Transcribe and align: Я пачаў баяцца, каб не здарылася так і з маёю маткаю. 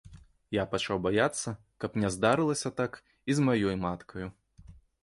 Я 0.55 0.63
пачаў 0.71 0.97
баяцца, 1.05 1.53
каб 1.83 2.01
не 2.05 2.09
здарылася 2.17 2.75
так 2.81 2.99
і 3.05 3.31
з 3.39 3.51
маёю 3.51 3.79
маткаю. 3.89 4.27